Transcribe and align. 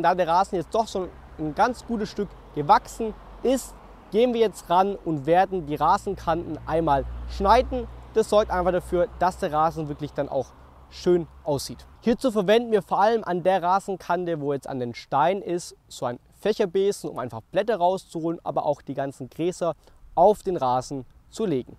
schneiden. 0.00 0.02
Da 0.02 0.14
der 0.14 0.28
Rasen 0.28 0.56
jetzt 0.56 0.74
doch 0.74 0.88
schon 0.88 1.08
ein 1.38 1.54
ganz 1.54 1.86
gutes 1.86 2.10
Stück 2.10 2.28
gewachsen 2.54 3.14
ist, 3.42 3.74
gehen 4.10 4.34
wir 4.34 4.40
jetzt 4.40 4.68
ran 4.68 4.96
und 4.96 5.26
werden 5.26 5.66
die 5.66 5.76
Rasenkanten 5.76 6.58
einmal 6.66 7.04
schneiden. 7.28 7.86
Das 8.14 8.28
sorgt 8.28 8.50
einfach 8.50 8.72
dafür, 8.72 9.08
dass 9.18 9.38
der 9.38 9.52
Rasen 9.52 9.88
wirklich 9.88 10.12
dann 10.12 10.28
auch 10.28 10.48
schön 10.90 11.28
aussieht. 11.44 11.86
Hierzu 12.00 12.32
verwenden 12.32 12.72
wir 12.72 12.82
vor 12.82 13.00
allem 13.00 13.22
an 13.22 13.42
der 13.44 13.62
Rasenkante, 13.62 14.40
wo 14.40 14.52
jetzt 14.52 14.68
an 14.68 14.80
den 14.80 14.94
Stein 14.94 15.42
ist, 15.42 15.76
so 15.86 16.06
ein 16.06 16.18
Fächerbesen, 16.40 17.10
um 17.10 17.18
einfach 17.18 17.42
Blätter 17.52 17.76
rauszuholen, 17.76 18.40
aber 18.42 18.66
auch 18.66 18.82
die 18.82 18.94
ganzen 18.94 19.28
Gräser 19.28 19.74
auf 20.16 20.42
den 20.42 20.56
Rasen 20.56 21.04
zu 21.30 21.46
legen. 21.46 21.76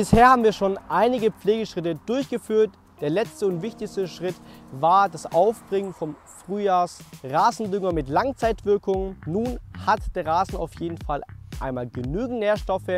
Bisher 0.00 0.30
haben 0.30 0.44
wir 0.44 0.52
schon 0.54 0.78
einige 0.88 1.30
Pflegeschritte 1.30 1.94
durchgeführt. 2.06 2.70
Der 3.02 3.10
letzte 3.10 3.46
und 3.46 3.60
wichtigste 3.60 4.08
Schritt 4.08 4.34
war 4.72 5.10
das 5.10 5.30
Aufbringen 5.30 5.92
vom 5.92 6.16
Frühjahrs-Rasendünger 6.24 7.92
mit 7.92 8.08
Langzeitwirkung. 8.08 9.16
Nun 9.26 9.60
hat 9.84 10.00
der 10.14 10.24
Rasen 10.24 10.56
auf 10.56 10.70
jeden 10.80 10.96
Fall 10.96 11.20
einmal 11.60 11.86
genügend 11.86 12.38
Nährstoffe 12.38 12.88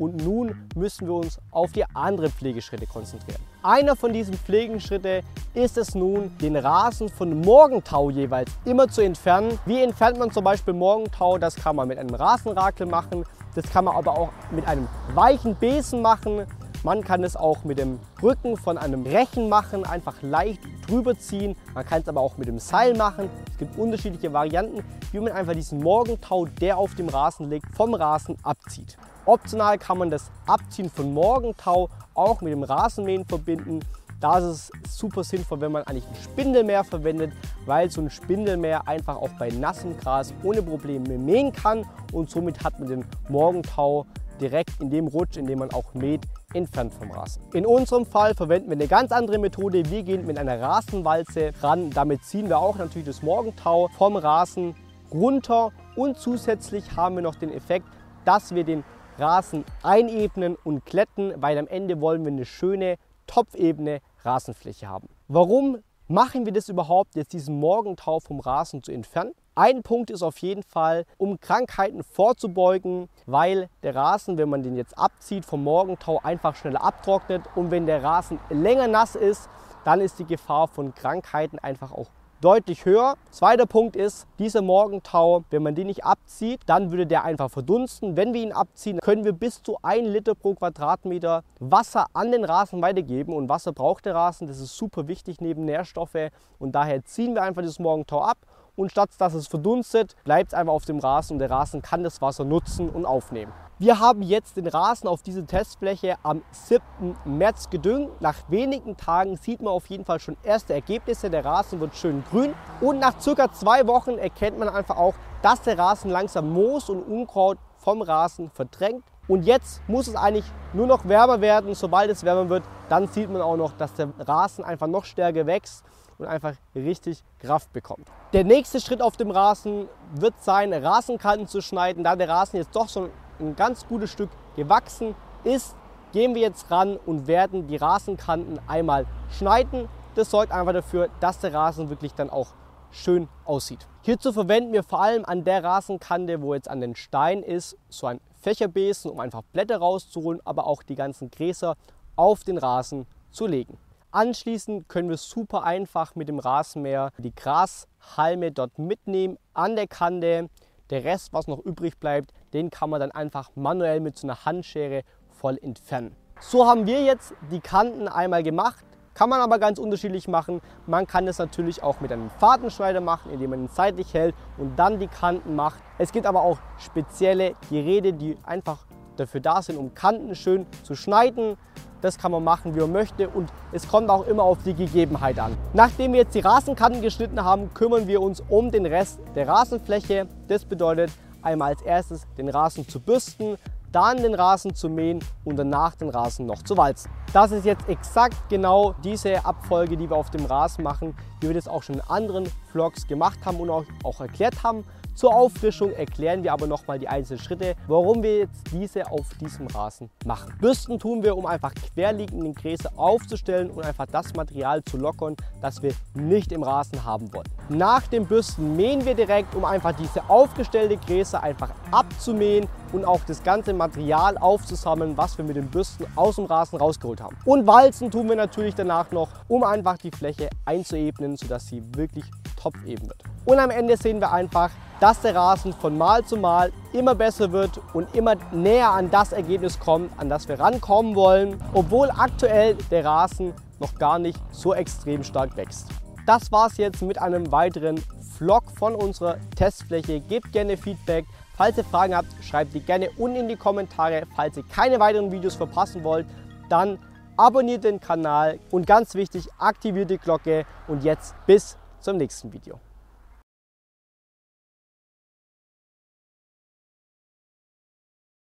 und 0.00 0.24
nun 0.24 0.68
müssen 0.74 1.06
wir 1.06 1.14
uns 1.14 1.38
auf 1.50 1.72
die 1.72 1.84
anderen 1.94 2.32
Pflegeschritte 2.32 2.86
konzentrieren. 2.86 3.40
Einer 3.62 3.94
von 3.94 4.12
diesen 4.12 4.34
Pflegeschritten 4.34 5.22
ist 5.54 5.76
es 5.76 5.94
nun, 5.94 6.36
den 6.38 6.56
Rasen 6.56 7.08
von 7.08 7.40
Morgentau 7.40 8.10
jeweils 8.10 8.50
immer 8.64 8.88
zu 8.88 9.02
entfernen. 9.02 9.58
Wie 9.66 9.82
entfernt 9.82 10.18
man 10.18 10.30
zum 10.30 10.42
Beispiel 10.42 10.74
Morgentau? 10.74 11.38
Das 11.38 11.54
kann 11.54 11.76
man 11.76 11.86
mit 11.86 11.98
einem 11.98 12.14
Rasenrakel 12.14 12.86
machen. 12.86 13.24
Das 13.54 13.70
kann 13.70 13.84
man 13.84 13.96
aber 13.96 14.12
auch 14.12 14.30
mit 14.50 14.66
einem 14.66 14.88
weichen 15.14 15.54
Besen 15.54 16.00
machen. 16.02 16.46
Man 16.82 17.04
kann 17.04 17.22
es 17.24 17.36
auch 17.36 17.64
mit 17.64 17.78
dem 17.78 18.00
Rücken 18.22 18.56
von 18.56 18.78
einem 18.78 19.04
Rechen 19.04 19.50
machen, 19.50 19.84
einfach 19.84 20.22
leicht 20.22 20.62
drüber 20.88 21.18
ziehen. 21.18 21.54
Man 21.74 21.84
kann 21.84 22.00
es 22.00 22.08
aber 22.08 22.22
auch 22.22 22.38
mit 22.38 22.48
dem 22.48 22.58
Seil 22.58 22.96
machen. 22.96 23.28
Es 23.50 23.58
gibt 23.58 23.78
unterschiedliche 23.78 24.32
Varianten, 24.32 24.82
wie 25.12 25.20
man 25.20 25.32
einfach 25.32 25.52
diesen 25.52 25.82
Morgentau, 25.82 26.46
der 26.46 26.78
auf 26.78 26.94
dem 26.94 27.10
Rasen 27.10 27.50
liegt, 27.50 27.66
vom 27.76 27.92
Rasen 27.92 28.38
abzieht. 28.42 28.96
Optional 29.26 29.76
kann 29.76 29.98
man 29.98 30.08
das 30.08 30.30
Abziehen 30.46 30.88
von 30.88 31.12
Morgentau 31.12 31.90
auch 32.14 32.40
mit 32.40 32.50
dem 32.50 32.62
Rasenmähen 32.62 33.26
verbinden. 33.26 33.80
Da 34.18 34.38
ist 34.38 34.44
es 34.44 34.98
super 34.98 35.22
sinnvoll, 35.22 35.60
wenn 35.60 35.72
man 35.72 35.82
eigentlich 35.82 36.06
ein 36.06 36.22
Spindelmäher 36.22 36.84
verwendet, 36.84 37.32
weil 37.66 37.90
so 37.90 38.00
ein 38.00 38.08
Spindelmäher 38.08 38.88
einfach 38.88 39.16
auch 39.16 39.30
bei 39.38 39.50
nassem 39.50 39.98
Gras 39.98 40.32
ohne 40.42 40.62
Probleme 40.62 41.18
mähen 41.18 41.52
kann 41.52 41.84
und 42.12 42.30
somit 42.30 42.64
hat 42.64 42.80
man 42.80 42.88
den 42.88 43.04
Morgentau 43.28 44.06
direkt 44.40 44.80
in 44.80 44.90
dem 44.90 45.08
Rutsch, 45.08 45.36
in 45.36 45.46
dem 45.46 45.58
man 45.58 45.70
auch 45.72 45.92
mäht, 45.92 46.22
entfernt 46.54 46.94
vom 46.94 47.10
Rasen. 47.10 47.42
In 47.54 47.66
unserem 47.66 48.06
Fall 48.06 48.34
verwenden 48.34 48.68
wir 48.68 48.76
eine 48.76 48.88
ganz 48.88 49.12
andere 49.12 49.38
Methode. 49.38 49.88
Wir 49.90 50.02
gehen 50.02 50.26
mit 50.26 50.38
einer 50.38 50.60
Rasenwalze 50.60 51.52
ran. 51.62 51.90
Damit 51.90 52.24
ziehen 52.24 52.48
wir 52.48 52.58
auch 52.58 52.76
natürlich 52.76 53.06
das 53.06 53.22
Morgentau 53.22 53.88
vom 53.96 54.16
Rasen 54.16 54.74
runter 55.12 55.72
und 55.96 56.18
zusätzlich 56.18 56.96
haben 56.96 57.16
wir 57.16 57.22
noch 57.22 57.34
den 57.34 57.52
Effekt, 57.52 57.86
dass 58.24 58.54
wir 58.54 58.64
den 58.64 58.84
Rasen 59.18 59.64
einebnen 59.82 60.56
und 60.64 60.86
glätten, 60.86 61.34
weil 61.36 61.58
am 61.58 61.66
Ende 61.66 62.00
wollen 62.00 62.24
wir 62.24 62.32
eine 62.32 62.44
schöne 62.44 62.96
topfebene 63.26 64.00
Rasenfläche 64.24 64.88
haben. 64.88 65.08
Warum 65.28 65.78
machen 66.08 66.46
wir 66.46 66.52
das 66.52 66.68
überhaupt, 66.68 67.16
jetzt 67.16 67.32
diesen 67.32 67.58
Morgentau 67.58 68.20
vom 68.20 68.40
Rasen 68.40 68.82
zu 68.82 68.92
entfernen? 68.92 69.32
Ein 69.60 69.82
Punkt 69.82 70.08
ist 70.08 70.22
auf 70.22 70.38
jeden 70.38 70.62
Fall, 70.62 71.04
um 71.18 71.38
Krankheiten 71.38 72.02
vorzubeugen, 72.02 73.10
weil 73.26 73.68
der 73.82 73.94
Rasen, 73.94 74.38
wenn 74.38 74.48
man 74.48 74.62
den 74.62 74.74
jetzt 74.74 74.96
abzieht 74.96 75.44
vom 75.44 75.62
Morgentau, 75.62 76.18
einfach 76.22 76.56
schneller 76.56 76.82
abtrocknet 76.82 77.42
und 77.56 77.70
wenn 77.70 77.84
der 77.84 78.02
Rasen 78.02 78.40
länger 78.48 78.88
nass 78.88 79.16
ist, 79.16 79.50
dann 79.84 80.00
ist 80.00 80.18
die 80.18 80.24
Gefahr 80.24 80.66
von 80.66 80.94
Krankheiten 80.94 81.58
einfach 81.58 81.92
auch 81.92 82.06
deutlich 82.40 82.86
höher. 82.86 83.16
Zweiter 83.30 83.66
Punkt 83.66 83.96
ist, 83.96 84.26
dieser 84.38 84.62
Morgentau, 84.62 85.44
wenn 85.50 85.62
man 85.62 85.74
den 85.74 85.88
nicht 85.88 86.06
abzieht, 86.06 86.62
dann 86.64 86.90
würde 86.90 87.06
der 87.06 87.24
einfach 87.24 87.50
verdunsten. 87.50 88.16
Wenn 88.16 88.32
wir 88.32 88.40
ihn 88.40 88.52
abziehen, 88.52 88.98
können 89.00 89.26
wir 89.26 89.34
bis 89.34 89.62
zu 89.62 89.76
1 89.82 90.08
Liter 90.08 90.34
pro 90.34 90.54
Quadratmeter 90.54 91.44
Wasser 91.58 92.06
an 92.14 92.32
den 92.32 92.46
Rasen 92.46 92.80
weitergeben. 92.80 93.34
Und 93.34 93.50
Wasser 93.50 93.74
braucht 93.74 94.06
der 94.06 94.14
Rasen, 94.14 94.46
das 94.46 94.58
ist 94.58 94.74
super 94.74 95.06
wichtig 95.06 95.42
neben 95.42 95.66
Nährstoffe. 95.66 96.30
Und 96.58 96.72
daher 96.72 97.04
ziehen 97.04 97.34
wir 97.34 97.42
einfach 97.42 97.60
dieses 97.60 97.78
Morgentau 97.78 98.22
ab 98.22 98.38
und 98.76 98.90
statt 98.90 99.10
dass 99.18 99.34
es 99.34 99.46
verdunstet, 99.46 100.14
bleibt 100.24 100.52
es 100.52 100.54
einfach 100.54 100.72
auf 100.72 100.84
dem 100.84 100.98
Rasen 100.98 101.34
und 101.34 101.38
der 101.40 101.50
Rasen 101.50 101.82
kann 101.82 102.02
das 102.02 102.20
Wasser 102.22 102.44
nutzen 102.44 102.88
und 102.88 103.06
aufnehmen. 103.06 103.52
Wir 103.78 103.98
haben 103.98 104.20
jetzt 104.20 104.58
den 104.58 104.66
Rasen 104.66 105.08
auf 105.08 105.22
diese 105.22 105.46
Testfläche 105.46 106.16
am 106.22 106.42
7. 106.50 106.82
März 107.24 107.70
gedüngt. 107.70 108.20
Nach 108.20 108.36
wenigen 108.48 108.98
Tagen 108.98 109.38
sieht 109.38 109.62
man 109.62 109.72
auf 109.72 109.86
jeden 109.86 110.04
Fall 110.04 110.20
schon 110.20 110.36
erste 110.42 110.74
Ergebnisse. 110.74 111.30
Der 111.30 111.46
Rasen 111.46 111.80
wird 111.80 111.96
schön 111.96 112.22
grün 112.30 112.52
und 112.82 112.98
nach 112.98 113.18
circa 113.18 113.50
zwei 113.50 113.86
Wochen 113.86 114.18
erkennt 114.18 114.58
man 114.58 114.68
einfach 114.68 114.98
auch, 114.98 115.14
dass 115.40 115.62
der 115.62 115.78
Rasen 115.78 116.10
langsam 116.10 116.52
Moos 116.52 116.90
und 116.90 117.02
Unkraut 117.04 117.56
vom 117.78 118.02
Rasen 118.02 118.50
verdrängt. 118.50 119.02
Und 119.28 119.44
jetzt 119.44 119.80
muss 119.88 120.08
es 120.08 120.14
eigentlich 120.14 120.44
nur 120.74 120.86
noch 120.86 121.08
wärmer 121.08 121.40
werden. 121.40 121.72
Sobald 121.74 122.10
es 122.10 122.22
wärmer 122.22 122.50
wird, 122.50 122.64
dann 122.90 123.08
sieht 123.08 123.30
man 123.30 123.40
auch 123.40 123.56
noch, 123.56 123.72
dass 123.72 123.94
der 123.94 124.10
Rasen 124.18 124.62
einfach 124.62 124.88
noch 124.88 125.06
stärker 125.06 125.46
wächst 125.46 125.84
und 126.20 126.26
einfach 126.26 126.54
richtig 126.74 127.22
Kraft 127.38 127.72
bekommt. 127.72 128.06
Der 128.32 128.44
nächste 128.44 128.80
Schritt 128.80 129.02
auf 129.02 129.16
dem 129.16 129.30
Rasen 129.30 129.88
wird 130.14 130.34
sein, 130.42 130.72
Rasenkanten 130.72 131.48
zu 131.48 131.60
schneiden. 131.60 132.04
Da 132.04 132.16
der 132.16 132.28
Rasen 132.28 132.58
jetzt 132.58 132.76
doch 132.76 132.88
schon 132.88 133.10
ein 133.40 133.56
ganz 133.56 133.86
gutes 133.86 134.10
Stück 134.10 134.30
gewachsen 134.56 135.14
ist, 135.44 135.74
gehen 136.12 136.34
wir 136.34 136.42
jetzt 136.42 136.70
ran 136.70 136.96
und 136.96 137.26
werden 137.26 137.66
die 137.66 137.76
Rasenkanten 137.76 138.60
einmal 138.68 139.06
schneiden. 139.30 139.88
Das 140.14 140.30
sorgt 140.30 140.52
einfach 140.52 140.72
dafür, 140.72 141.08
dass 141.20 141.38
der 141.40 141.54
Rasen 141.54 141.88
wirklich 141.88 142.14
dann 142.14 142.30
auch 142.30 142.48
schön 142.90 143.28
aussieht. 143.44 143.86
Hierzu 144.02 144.32
verwenden 144.32 144.72
wir 144.72 144.82
vor 144.82 145.00
allem 145.00 145.24
an 145.24 145.44
der 145.44 145.62
Rasenkante, 145.62 146.42
wo 146.42 146.54
jetzt 146.54 146.68
an 146.68 146.80
den 146.80 146.96
Stein 146.96 147.42
ist, 147.42 147.76
so 147.88 148.06
ein 148.06 148.20
Fächerbesen, 148.40 149.10
um 149.10 149.20
einfach 149.20 149.42
Blätter 149.52 149.78
rauszuholen, 149.78 150.40
aber 150.44 150.66
auch 150.66 150.82
die 150.82 150.96
ganzen 150.96 151.30
Gräser 151.30 151.76
auf 152.16 152.42
den 152.42 152.58
Rasen 152.58 153.06
zu 153.30 153.46
legen. 153.46 153.78
Anschließend 154.12 154.88
können 154.88 155.08
wir 155.08 155.16
super 155.16 155.62
einfach 155.62 156.16
mit 156.16 156.28
dem 156.28 156.40
Rasenmäher 156.40 157.10
die 157.18 157.32
Grashalme 157.32 158.50
dort 158.50 158.76
mitnehmen 158.76 159.38
an 159.54 159.76
der 159.76 159.86
Kante. 159.86 160.48
Der 160.90 161.04
Rest, 161.04 161.32
was 161.32 161.46
noch 161.46 161.60
übrig 161.60 161.96
bleibt, 162.00 162.32
den 162.52 162.70
kann 162.70 162.90
man 162.90 162.98
dann 162.98 163.12
einfach 163.12 163.50
manuell 163.54 164.00
mit 164.00 164.18
so 164.18 164.26
einer 164.26 164.44
Handschere 164.44 165.02
voll 165.28 165.58
entfernen. 165.62 166.16
So 166.40 166.66
haben 166.66 166.88
wir 166.88 167.04
jetzt 167.04 167.34
die 167.52 167.60
Kanten 167.60 168.08
einmal 168.08 168.42
gemacht. 168.42 168.84
Kann 169.14 169.30
man 169.30 169.40
aber 169.40 169.60
ganz 169.60 169.78
unterschiedlich 169.78 170.26
machen. 170.26 170.60
Man 170.88 171.06
kann 171.06 171.28
es 171.28 171.38
natürlich 171.38 171.84
auch 171.84 172.00
mit 172.00 172.10
einem 172.10 172.30
Fadenschneider 172.30 173.00
machen, 173.00 173.30
indem 173.30 173.50
man 173.50 173.60
ihn 173.60 173.68
seitlich 173.68 174.12
hält 174.12 174.34
und 174.58 174.76
dann 174.76 174.98
die 174.98 175.06
Kanten 175.06 175.54
macht. 175.54 175.80
Es 175.98 176.10
gibt 176.10 176.26
aber 176.26 176.42
auch 176.42 176.58
spezielle 176.78 177.54
Geräte, 177.70 178.12
die 178.12 178.36
einfach 178.42 178.86
dafür 179.16 179.40
da 179.40 179.62
sind, 179.62 179.78
um 179.78 179.94
Kanten 179.94 180.34
schön 180.34 180.66
zu 180.82 180.96
schneiden. 180.96 181.56
Das 182.00 182.18
kann 182.18 182.32
man 182.32 182.42
machen, 182.42 182.74
wie 182.74 182.80
man 182.80 182.92
möchte 182.92 183.28
und 183.28 183.50
es 183.72 183.86
kommt 183.88 184.10
auch 184.10 184.26
immer 184.26 184.42
auf 184.42 184.58
die 184.64 184.74
Gegebenheit 184.74 185.38
an. 185.38 185.56
Nachdem 185.72 186.12
wir 186.12 186.20
jetzt 186.20 186.34
die 186.34 186.40
Rasenkanten 186.40 187.02
geschnitten 187.02 187.44
haben, 187.44 187.72
kümmern 187.74 188.06
wir 188.06 188.22
uns 188.22 188.42
um 188.48 188.70
den 188.70 188.86
Rest 188.86 189.20
der 189.34 189.46
Rasenfläche. 189.46 190.26
Das 190.48 190.64
bedeutet 190.64 191.10
einmal 191.42 191.70
als 191.70 191.82
erstes 191.82 192.26
den 192.38 192.48
Rasen 192.48 192.88
zu 192.88 193.00
bürsten, 193.00 193.56
dann 193.92 194.18
den 194.18 194.34
Rasen 194.34 194.74
zu 194.74 194.88
mähen 194.88 195.18
und 195.44 195.56
danach 195.56 195.96
den 195.96 196.10
Rasen 196.10 196.46
noch 196.46 196.62
zu 196.62 196.76
walzen. 196.76 197.10
Das 197.32 197.50
ist 197.50 197.64
jetzt 197.64 197.88
exakt 197.88 198.36
genau 198.48 198.94
diese 199.04 199.44
Abfolge, 199.44 199.96
die 199.96 200.08
wir 200.08 200.16
auf 200.16 200.30
dem 200.30 200.44
Rasen 200.44 200.84
machen, 200.84 201.16
wie 201.40 201.48
wir 201.48 201.54
das 201.54 201.68
auch 201.68 201.82
schon 201.82 201.96
in 201.96 202.00
anderen 202.02 202.50
Vlogs 202.70 203.06
gemacht 203.06 203.38
haben 203.44 203.58
und 203.58 203.70
auch, 203.70 203.84
auch 204.04 204.20
erklärt 204.20 204.62
haben. 204.62 204.84
Zur 205.14 205.34
Auffrischung 205.34 205.92
erklären 205.92 206.42
wir 206.42 206.52
aber 206.52 206.66
nochmal 206.66 206.98
die 206.98 207.08
einzelnen 207.08 207.40
Schritte, 207.40 207.74
warum 207.86 208.22
wir 208.22 208.38
jetzt 208.38 208.72
diese 208.72 209.10
auf 209.10 209.28
diesem 209.40 209.66
Rasen 209.66 210.10
machen. 210.24 210.54
Bürsten 210.60 210.98
tun 210.98 211.22
wir, 211.22 211.36
um 211.36 211.46
einfach 211.46 211.74
querliegende 211.74 212.52
Gräser 212.52 212.90
aufzustellen 212.96 213.70
und 213.70 213.84
einfach 213.84 214.06
das 214.06 214.34
Material 214.34 214.82
zu 214.84 214.96
lockern, 214.96 215.36
das 215.60 215.82
wir 215.82 215.92
nicht 216.14 216.52
im 216.52 216.62
Rasen 216.62 217.04
haben 217.04 217.32
wollen. 217.34 217.48
Nach 217.68 218.06
dem 218.06 218.26
Bürsten 218.26 218.76
mähen 218.76 219.04
wir 219.04 219.14
direkt, 219.14 219.54
um 219.54 219.64
einfach 219.64 219.92
diese 219.92 220.28
aufgestellte 220.28 220.96
Gräser 220.96 221.42
einfach 221.42 221.70
abzumähen 221.90 222.68
und 222.92 223.04
auch 223.04 223.20
das 223.26 223.42
ganze 223.42 223.72
Material 223.74 224.38
aufzusammeln, 224.38 225.16
was 225.16 225.36
wir 225.38 225.44
mit 225.44 225.56
den 225.56 225.68
Bürsten 225.68 226.06
aus 226.16 226.36
dem 226.36 226.46
Rasen 226.46 226.78
rausgeholt 226.78 227.20
haben. 227.20 227.36
Und 227.44 227.66
walzen 227.66 228.10
tun 228.10 228.28
wir 228.28 228.36
natürlich 228.36 228.74
danach 228.74 229.10
noch, 229.10 229.28
um 229.48 229.62
einfach 229.64 229.98
die 229.98 230.10
Fläche 230.10 230.48
einzuebnen, 230.64 231.36
sodass 231.36 231.66
sie 231.66 231.82
wirklich 231.94 232.24
top 232.60 232.74
eben 232.86 233.08
wird. 233.08 233.22
Und 233.44 233.58
am 233.58 233.70
Ende 233.70 233.96
sehen 233.96 234.20
wir 234.20 234.32
einfach, 234.32 234.70
dass 235.00 235.20
der 235.22 235.34
Rasen 235.34 235.72
von 235.72 235.98
Mal 235.98 236.24
zu 236.24 236.36
Mal 236.36 236.72
immer 236.92 237.14
besser 237.14 237.50
wird 237.52 237.80
und 237.94 238.14
immer 238.14 238.34
näher 238.52 238.90
an 238.90 239.10
das 239.10 239.32
Ergebnis 239.32 239.80
kommt, 239.80 240.12
an 240.18 240.28
das 240.28 240.48
wir 240.48 240.60
rankommen 240.60 241.14
wollen, 241.14 241.62
obwohl 241.72 242.10
aktuell 242.10 242.76
der 242.90 243.04
Rasen 243.04 243.54
noch 243.78 243.94
gar 243.96 244.18
nicht 244.18 244.38
so 244.52 244.74
extrem 244.74 245.24
stark 245.24 245.56
wächst. 245.56 245.88
Das 246.26 246.52
war 246.52 246.66
es 246.66 246.76
jetzt 246.76 247.02
mit 247.02 247.20
einem 247.20 247.50
weiteren 247.50 248.02
Vlog 248.36 248.64
von 248.78 248.94
unserer 248.94 249.38
Testfläche. 249.56 250.20
Gebt 250.20 250.52
gerne 250.52 250.76
Feedback, 250.76 251.24
Falls 251.60 251.76
ihr 251.76 251.84
Fragen 251.84 252.16
habt, 252.16 252.28
schreibt 252.42 252.72
die 252.72 252.80
gerne 252.80 253.10
unten 253.18 253.36
in 253.36 253.48
die 253.48 253.56
Kommentare. 253.56 254.22
Falls 254.34 254.56
ihr 254.56 254.62
keine 254.62 254.98
weiteren 254.98 255.30
Videos 255.30 255.56
verpassen 255.56 256.02
wollt, 256.02 256.26
dann 256.70 256.98
abonniert 257.36 257.84
den 257.84 258.00
Kanal 258.00 258.58
und 258.70 258.86
ganz 258.86 259.14
wichtig, 259.14 259.46
aktiviert 259.58 260.08
die 260.08 260.16
Glocke 260.16 260.64
und 260.88 261.04
jetzt 261.04 261.34
bis 261.44 261.76
zum 262.00 262.16
nächsten 262.16 262.50
Video. 262.50 262.80